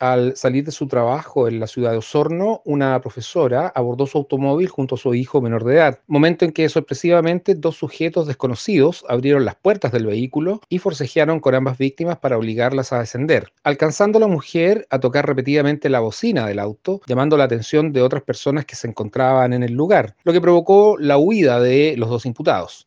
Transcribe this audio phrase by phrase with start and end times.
[0.00, 4.68] Al salir de su trabajo en la ciudad de Osorno, una profesora abordó su automóvil
[4.68, 9.44] junto a su hijo menor de edad, momento en que sorpresivamente dos sujetos desconocidos abrieron
[9.44, 14.28] las puertas del vehículo y forcejearon con ambas víctimas para obligarlas a descender, alcanzando la
[14.28, 18.76] mujer a tocar repetidamente la bocina del auto, llamando la atención de otras personas que
[18.76, 22.86] se encontraban en el lugar, lo que provocó la huida de los dos imputados.